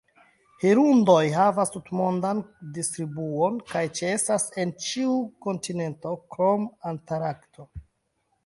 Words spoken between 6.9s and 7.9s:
Antarkto.